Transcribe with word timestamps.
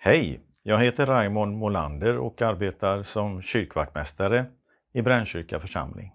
Hej! 0.00 0.40
Jag 0.62 0.78
heter 0.78 1.06
Raimond 1.06 1.56
Molander 1.56 2.18
och 2.18 2.42
arbetar 2.42 3.02
som 3.02 3.42
kyrkvaktmästare 3.42 4.46
i 4.92 5.02
Brännkyrka 5.02 5.60
församling. 5.60 6.12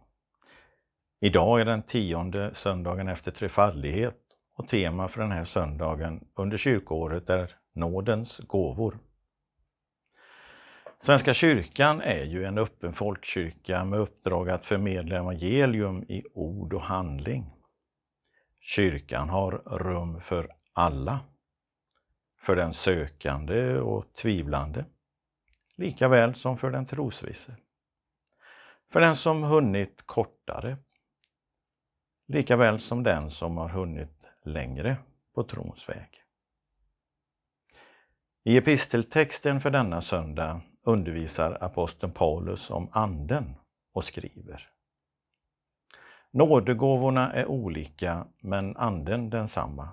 Idag 1.21 1.61
är 1.61 1.65
den 1.65 1.83
tionde 1.83 2.54
söndagen 2.54 3.07
efter 3.07 3.32
trefaldighet 3.32 4.18
och 4.57 4.68
tema 4.68 5.07
för 5.07 5.21
den 5.21 5.32
här 5.32 5.43
söndagen 5.43 6.27
under 6.36 6.57
kyrkoåret 6.57 7.29
är 7.29 7.51
nådens 7.73 8.38
gåvor. 8.38 9.00
Svenska 11.00 11.34
kyrkan 11.34 12.01
är 12.01 12.23
ju 12.23 12.45
en 12.45 12.57
öppen 12.57 12.93
folkkyrka 12.93 13.86
med 13.86 14.00
uppdrag 14.00 14.50
att 14.50 14.65
förmedla 14.65 15.15
evangelium 15.15 16.04
i 16.04 16.23
ord 16.34 16.73
och 16.73 16.81
handling. 16.81 17.45
Kyrkan 18.61 19.29
har 19.29 19.51
rum 19.65 20.21
för 20.21 20.50
alla. 20.73 21.20
För 22.43 22.56
den 22.56 22.74
sökande 22.74 23.78
och 23.79 24.14
tvivlande, 24.14 24.86
lika 25.75 26.07
väl 26.07 26.36
som 26.36 26.57
för 26.57 26.71
den 26.71 26.86
trosvisse. 26.86 27.56
För 28.92 29.00
den 29.00 29.15
som 29.15 29.43
hunnit 29.43 30.04
kortare, 30.06 30.78
lika 32.28 32.56
väl 32.56 32.80
som 32.80 33.03
den 33.03 33.31
som 33.31 33.58
har 33.58 33.70
hunnit 33.70 34.30
längre 34.45 34.98
på 35.36 35.44
trons 35.44 35.89
väg. 35.89 36.23
I 38.44 38.58
episteltexten 38.58 39.62
för 39.62 39.70
denna 39.70 40.02
söndag 40.02 40.62
undervisar 40.81 41.58
aposteln 41.62 42.14
Paulus 42.14 42.70
om 42.70 42.89
Anden 42.92 43.56
och 43.94 44.04
skriver. 44.04 44.70
Nådegåvorna 46.32 47.34
är 47.34 47.45
olika, 47.45 48.28
men 48.39 48.78
Anden 48.78 49.30
densamma. 49.30 49.89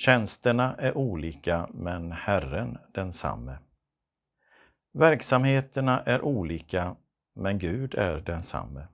Tjänsterna 0.00 0.74
är 0.78 0.96
olika, 0.96 1.68
men 1.72 2.12
Herren 2.12 2.78
densamme. 2.92 3.58
Verksamheterna 4.92 6.02
är 6.02 6.22
olika, 6.22 6.96
men 7.34 7.58
Gud 7.58 7.94
är 7.94 8.20
densamme. 8.20 8.86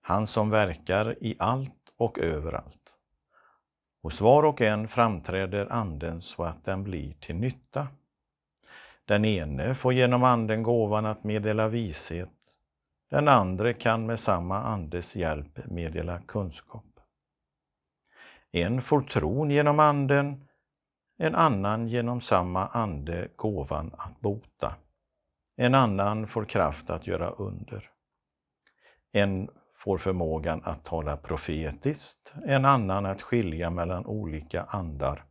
Han 0.00 0.26
som 0.26 0.50
verkar 0.50 1.16
i 1.20 1.36
allt 1.38 1.92
och 1.96 2.18
överallt. 2.18 2.96
Hos 4.02 4.20
var 4.20 4.42
och 4.42 4.60
en 4.60 4.88
framträder 4.88 5.72
Anden 5.72 6.22
så 6.22 6.44
att 6.44 6.64
den 6.64 6.84
blir 6.84 7.12
till 7.12 7.36
nytta. 7.36 7.88
Den 9.04 9.24
ene 9.24 9.74
får 9.74 9.92
genom 9.92 10.24
Anden 10.24 10.62
gåvan 10.62 11.06
att 11.06 11.24
meddela 11.24 11.68
vishet, 11.68 12.34
den 13.10 13.28
andre 13.28 13.72
kan 13.72 14.06
med 14.06 14.20
samma 14.20 14.62
Andes 14.62 15.16
hjälp 15.16 15.66
meddela 15.66 16.20
kunskap. 16.20 16.89
En 18.52 18.82
får 18.82 19.00
tron 19.00 19.50
genom 19.50 19.80
Anden, 19.80 20.48
en 21.18 21.34
annan 21.34 21.88
genom 21.88 22.20
samma 22.20 22.66
Ande 22.66 23.28
gåvan 23.36 23.94
att 23.98 24.20
bota. 24.20 24.74
En 25.56 25.74
annan 25.74 26.26
får 26.26 26.44
kraft 26.44 26.90
att 26.90 27.06
göra 27.06 27.30
under. 27.30 27.90
En 29.12 29.48
får 29.74 29.98
förmågan 29.98 30.60
att 30.64 30.84
tala 30.84 31.16
profetiskt, 31.16 32.34
en 32.46 32.64
annan 32.64 33.06
att 33.06 33.22
skilja 33.22 33.70
mellan 33.70 34.06
olika 34.06 34.62
andar. 34.62 35.24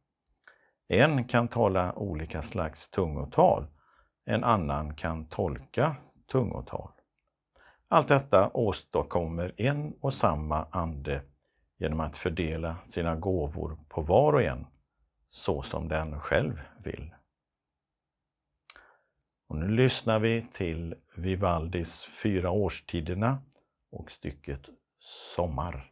En 0.88 1.24
kan 1.24 1.48
tala 1.48 1.94
olika 1.94 2.42
slags 2.42 2.90
tungotal, 2.90 3.68
en 4.26 4.44
annan 4.44 4.96
kan 4.96 5.26
tolka 5.26 5.96
tungotal. 6.32 6.92
Allt 7.88 8.08
detta 8.08 8.50
åstadkommer 8.54 9.54
en 9.58 9.94
och 10.02 10.14
samma 10.14 10.68
ande 10.72 11.22
genom 11.80 12.00
att 12.00 12.18
fördela 12.18 12.78
sina 12.84 13.16
gåvor 13.16 13.78
på 13.88 14.02
var 14.02 14.34
och 14.34 14.44
en 14.44 14.68
så 15.30 15.62
som 15.62 15.88
den 15.88 16.20
själv 16.20 16.62
vill. 16.84 17.16
Och 19.48 19.56
nu 19.56 19.68
lyssnar 19.68 20.20
vi 20.20 20.46
till 20.54 20.96
Vivaldis 21.16 22.04
Fyra 22.24 22.52
årstiderna 22.52 23.42
och 23.92 24.12
stycket 24.12 24.62
Sommar. 25.36 25.92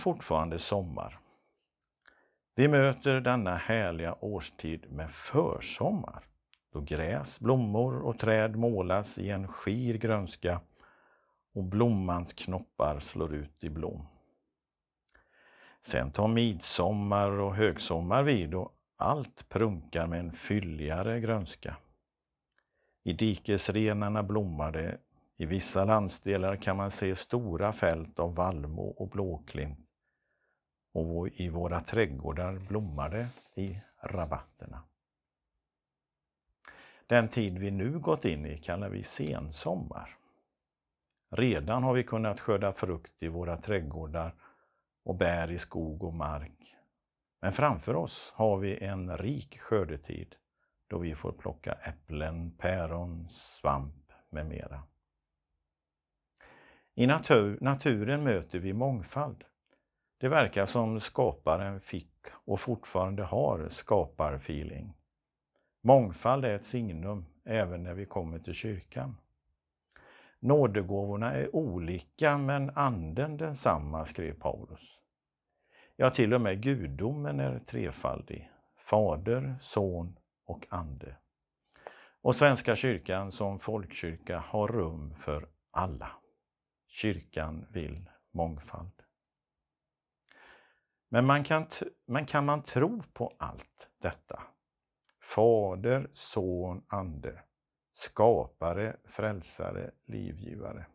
Fortfarande 0.00 0.58
sommar. 0.58 1.18
Vi 2.54 2.68
möter 2.68 3.20
denna 3.20 3.56
härliga 3.56 4.16
årstid 4.20 4.86
med 4.92 5.10
försommar, 5.10 6.24
då 6.72 6.80
gräs, 6.80 7.40
blommor 7.40 8.02
och 8.02 8.18
träd 8.18 8.56
målas 8.56 9.18
i 9.18 9.30
en 9.30 9.48
skir 9.48 9.94
grönska 9.94 10.60
och 11.54 11.64
blommans 11.64 12.32
knoppar 12.32 13.00
slår 13.00 13.34
ut 13.34 13.64
i 13.64 13.70
blom. 13.70 14.06
Sen 15.82 16.10
tar 16.10 16.28
midsommar 16.28 17.30
och 17.30 17.54
högsommar 17.54 18.22
vid 18.22 18.54
och 18.54 18.72
allt 18.96 19.48
prunkar 19.48 20.06
med 20.06 20.20
en 20.20 20.32
fylligare 20.32 21.20
grönska. 21.20 21.76
I 23.04 23.12
dikesrenarna 23.12 24.22
blommar 24.22 24.72
det. 24.72 24.98
I 25.36 25.46
vissa 25.46 25.84
landsdelar 25.84 26.56
kan 26.56 26.76
man 26.76 26.90
se 26.90 27.16
stora 27.16 27.72
fält 27.72 28.18
av 28.18 28.34
vallmo 28.34 28.82
och 28.82 29.08
blåklint. 29.08 29.89
Och 30.92 31.28
i 31.28 31.48
våra 31.48 31.80
trädgårdar 31.80 32.58
blommar 32.68 33.08
det 33.10 33.28
i 33.62 33.80
rabatterna. 34.00 34.82
Den 37.06 37.28
tid 37.28 37.58
vi 37.58 37.70
nu 37.70 37.98
gått 37.98 38.24
in 38.24 38.46
i 38.46 38.58
kallar 38.58 38.88
vi 38.88 39.02
sensommar. 39.02 40.16
Redan 41.30 41.82
har 41.82 41.94
vi 41.94 42.02
kunnat 42.02 42.40
skörda 42.40 42.72
frukt 42.72 43.22
i 43.22 43.28
våra 43.28 43.56
trädgårdar 43.56 44.34
och 45.02 45.14
bär 45.14 45.50
i 45.50 45.58
skog 45.58 46.04
och 46.04 46.14
mark. 46.14 46.76
Men 47.40 47.52
framför 47.52 47.96
oss 47.96 48.32
har 48.34 48.56
vi 48.58 48.84
en 48.84 49.16
rik 49.16 49.58
skördetid 49.58 50.36
då 50.88 50.98
vi 50.98 51.14
får 51.14 51.32
plocka 51.32 51.72
äpplen, 51.72 52.50
päron, 52.50 53.28
svamp 53.30 54.12
med 54.30 54.46
mera. 54.46 54.82
I 56.94 57.06
natur, 57.06 57.58
naturen 57.60 58.24
möter 58.24 58.58
vi 58.58 58.72
mångfald. 58.72 59.44
Det 60.20 60.28
verkar 60.28 60.66
som 60.66 61.00
skaparen 61.00 61.80
fick 61.80 62.26
och 62.32 62.60
fortfarande 62.60 63.22
har 63.22 63.68
skaparfeeling. 63.68 64.94
Mångfald 65.82 66.44
är 66.44 66.54
ett 66.54 66.64
signum 66.64 67.26
även 67.44 67.82
när 67.82 67.94
vi 67.94 68.06
kommer 68.06 68.38
till 68.38 68.54
kyrkan. 68.54 69.16
Nådegåvorna 70.38 71.32
är 71.32 71.56
olika 71.56 72.38
men 72.38 72.70
anden 72.70 73.36
densamma, 73.36 74.04
skrev 74.04 74.40
Paulus. 74.40 74.98
Ja, 75.96 76.10
till 76.10 76.34
och 76.34 76.40
med 76.40 76.62
gudomen 76.62 77.40
är 77.40 77.58
trefaldig. 77.58 78.50
Fader, 78.76 79.58
son 79.60 80.18
och 80.44 80.66
ande. 80.70 81.16
Och 82.22 82.34
Svenska 82.34 82.76
kyrkan 82.76 83.32
som 83.32 83.58
folkkyrka 83.58 84.38
har 84.38 84.68
rum 84.68 85.14
för 85.14 85.48
alla. 85.70 86.10
Kyrkan 86.88 87.66
vill 87.70 88.10
mångfald. 88.32 88.99
Men 91.12 91.26
man 91.26 91.44
kan, 91.44 91.66
men 92.06 92.26
kan 92.26 92.44
man 92.46 92.62
tro 92.62 93.02
på 93.12 93.32
allt 93.38 93.90
detta? 94.02 94.42
Fader, 95.22 96.10
son, 96.12 96.84
ande. 96.88 97.42
Skapare, 97.94 98.96
frälsare, 99.04 99.90
livgivare. 100.06 100.86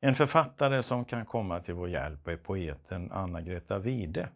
En 0.00 0.14
författare 0.14 0.82
som 0.82 1.04
kan 1.04 1.26
komma 1.26 1.60
till 1.60 1.74
vår 1.74 1.88
hjälp 1.88 2.28
är 2.28 2.36
poeten 2.36 3.12
Anna-Greta 3.12 3.78
Wide. 3.78 4.28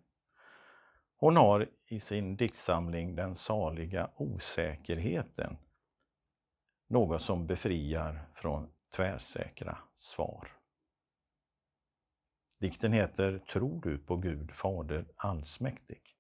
Hon 1.17 1.37
har 1.37 1.67
i 1.87 2.01
sin 2.01 2.37
diktsamling 2.37 3.17
Den 3.17 3.35
saliga 3.35 4.11
osäkerheten 4.17 5.57
något 6.89 7.23
som 7.23 7.47
befriar 7.47 8.29
från 8.35 8.71
tvärsäkra 8.97 9.79
svar. 9.99 10.49
Dikten 12.63 12.93
heter 12.93 13.39
Tror 13.39 13.81
du 13.81 13.99
på 13.99 14.17
Gud 14.17 14.53
Fader 14.53 15.07
allsmäktig? 15.17 16.17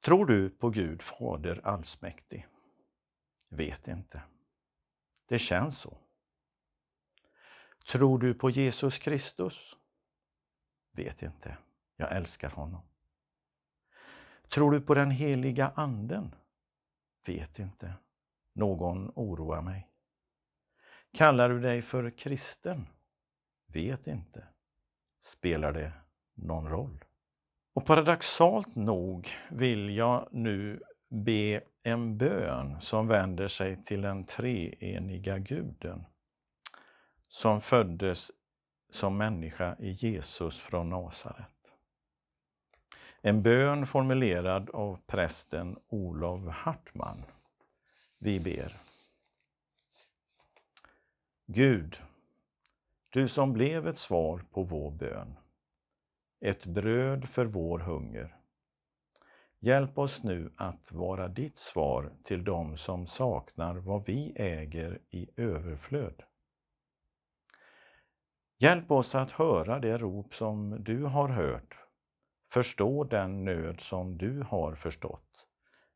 Tror 0.00 0.26
du 0.26 0.50
på 0.50 0.70
Gud 0.70 1.02
Fader 1.02 1.60
allsmäktig? 1.64 2.46
Vet 3.48 3.88
inte. 3.88 4.22
Det 5.26 5.38
känns 5.38 5.78
så. 5.78 5.98
Tror 7.90 8.18
du 8.18 8.34
på 8.34 8.50
Jesus 8.50 8.98
Kristus? 8.98 9.76
Vet 10.92 11.22
inte. 11.22 11.58
Jag 11.96 12.16
älskar 12.16 12.50
honom. 12.50 12.82
Tror 14.48 14.70
du 14.70 14.80
på 14.80 14.94
den 14.94 15.10
heliga 15.10 15.72
anden? 15.74 16.34
Vet 17.26 17.58
inte. 17.58 17.94
Någon 18.52 19.12
oroar 19.14 19.62
mig. 19.62 19.88
Kallar 21.12 21.48
du 21.48 21.60
dig 21.60 21.82
för 21.82 22.10
kristen? 22.10 22.86
Vet 23.72 24.06
inte. 24.06 24.44
Spelar 25.20 25.72
det 25.72 25.92
någon 26.34 26.68
roll? 26.68 27.04
Och 27.72 27.86
paradoxalt 27.86 28.74
nog 28.74 29.28
vill 29.50 29.96
jag 29.96 30.28
nu 30.32 30.82
be 31.08 31.60
en 31.82 32.18
bön 32.18 32.80
som 32.80 33.08
vänder 33.08 33.48
sig 33.48 33.84
till 33.84 34.00
den 34.00 34.24
treeniga 34.24 35.38
guden 35.38 36.04
som 37.28 37.60
föddes 37.60 38.30
som 38.90 39.16
människa 39.16 39.76
i 39.78 39.90
Jesus 39.90 40.58
från 40.58 40.90
Nasaret. 40.90 41.74
En 43.22 43.42
bön 43.42 43.86
formulerad 43.86 44.70
av 44.70 45.00
prästen 45.06 45.78
Olof 45.88 46.54
Hartman. 46.54 47.24
Vi 48.18 48.40
ber. 48.40 48.76
Gud, 51.46 52.02
du 53.18 53.28
som 53.28 53.52
blev 53.52 53.88
ett 53.88 53.98
svar 53.98 54.44
på 54.50 54.62
vår 54.62 54.90
bön, 54.90 55.38
ett 56.40 56.66
bröd 56.66 57.28
för 57.28 57.46
vår 57.46 57.78
hunger. 57.78 58.36
Hjälp 59.60 59.98
oss 59.98 60.22
nu 60.22 60.52
att 60.56 60.92
vara 60.92 61.28
ditt 61.28 61.56
svar 61.56 62.12
till 62.24 62.44
dem 62.44 62.76
som 62.76 63.06
saknar 63.06 63.74
vad 63.74 64.06
vi 64.06 64.32
äger 64.36 65.00
i 65.10 65.28
överflöd. 65.36 66.22
Hjälp 68.58 68.90
oss 68.90 69.14
att 69.14 69.30
höra 69.30 69.78
det 69.78 69.98
rop 69.98 70.34
som 70.34 70.84
du 70.84 71.04
har 71.04 71.28
hört, 71.28 71.76
förstå 72.52 73.04
den 73.04 73.44
nöd 73.44 73.80
som 73.80 74.18
du 74.18 74.42
har 74.42 74.74
förstått, 74.74 75.46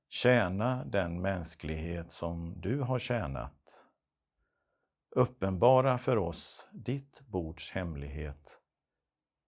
tjäna 0.09 0.85
den 0.85 1.21
mänsklighet 1.21 2.12
som 2.12 2.61
du 2.61 2.81
har 2.81 2.99
tjänat. 2.99 3.85
Uppenbara 5.14 5.99
för 5.99 6.16
oss 6.16 6.69
ditt 6.73 7.21
bords 7.21 7.71
hemlighet, 7.71 8.61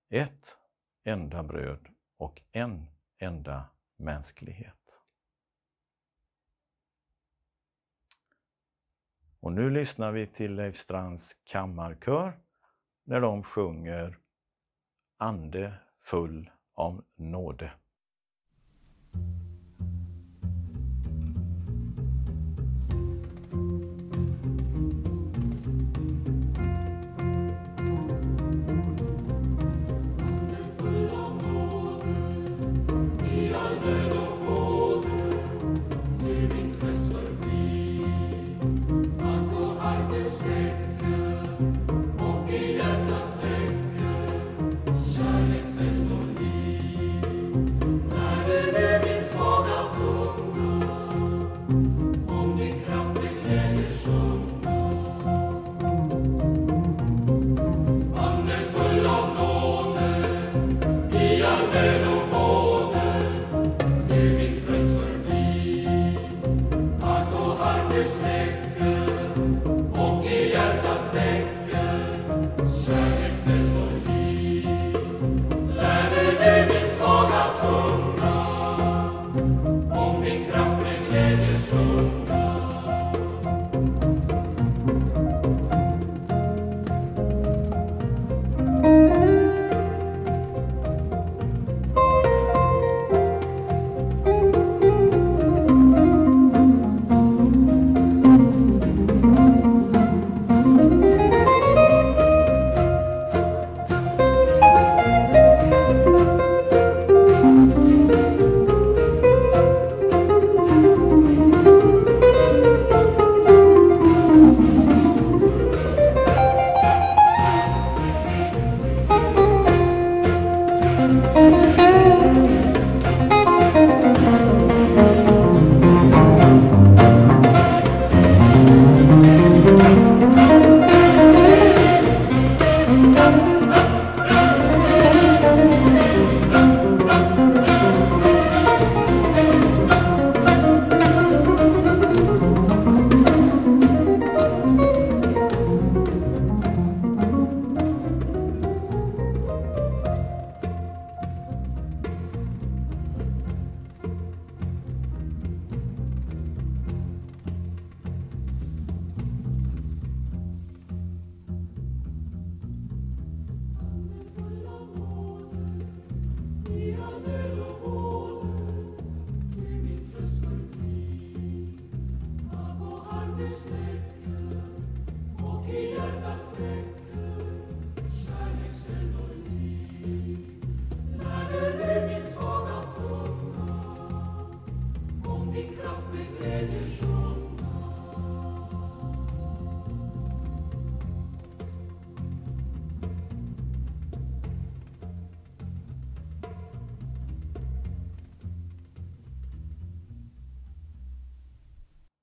ett 0.08 0.58
enda 1.04 1.42
bröd 1.42 1.88
och 2.16 2.42
en 2.52 2.86
enda 3.18 3.64
mänsklighet. 3.96 5.00
Och 9.40 9.52
nu 9.52 9.70
lyssnar 9.70 10.12
vi 10.12 10.26
till 10.26 10.54
Leif 10.54 10.76
Strands 10.76 11.36
kammarkör 11.44 12.40
när 13.04 13.20
de 13.20 13.42
sjunger 13.42 14.18
Ande 15.16 15.74
full 16.00 16.50
av 16.74 17.04
nåde. 17.14 17.72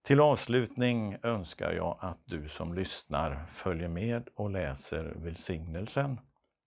Till 0.02 0.20
avslutning 0.22 1.18
önskar 1.24 1.72
jag 1.72 1.98
att 2.00 2.26
du 2.26 2.50
som 2.50 2.74
lyssnar 2.74 3.46
följer 3.46 3.88
med 3.88 4.30
och 4.36 4.50
läser 4.50 5.04
välsignelsen 5.04 6.20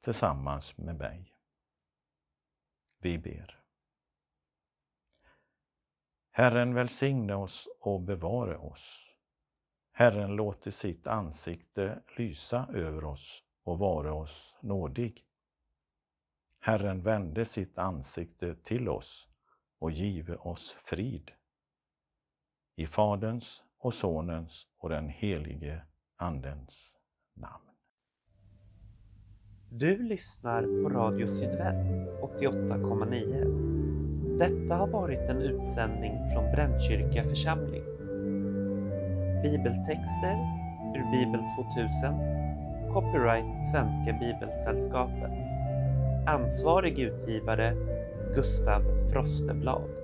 tillsammans 0.05 0.79
med 0.79 0.97
mig. 0.97 1.35
Vi 2.99 3.19
ber. 3.19 3.61
Herren 6.31 6.75
välsigne 6.75 7.35
oss 7.35 7.69
och 7.81 8.01
bevare 8.01 8.57
oss. 8.57 9.05
Herren 9.93 10.37
låter 10.37 10.71
sitt 10.71 11.07
ansikte 11.07 12.03
lysa 12.17 12.69
över 12.75 13.05
oss 13.05 13.43
och 13.65 13.79
vara 13.79 14.15
oss 14.15 14.55
nådig. 14.61 15.25
Herren 16.61 17.03
vände 17.03 17.45
sitt 17.45 17.79
ansikte 17.79 18.55
till 18.55 18.89
oss 18.89 19.29
och 19.79 19.91
give 19.91 20.37
oss 20.37 20.77
frid. 20.85 21.33
I 22.77 22.87
Faderns 22.87 23.63
och 23.79 23.95
Sonens 23.95 24.67
och 24.79 24.89
den 24.89 25.09
helige 25.09 25.83
Andens 26.17 26.97
namn. 27.35 27.65
Du 29.71 30.03
lyssnar 30.03 30.63
på 30.63 30.89
Radio 30.89 31.27
Sydväst 31.27 31.95
88,9. 31.95 34.39
Detta 34.39 34.75
har 34.75 34.89
varit 34.89 35.31
en 35.31 35.43
utsändning 35.43 36.13
från 36.33 36.53
Brännkyrka 36.53 37.23
församling. 37.23 37.85
Bibeltexter 39.43 40.35
ur 40.95 41.11
Bibel 41.13 41.41
2000 41.75 42.15
Copyright 42.93 43.67
Svenska 43.67 44.13
Bibelsällskapet 44.13 45.33
Ansvarig 46.27 46.99
utgivare 46.99 47.75
Gustav 48.35 48.83
Frosteblad 49.13 50.04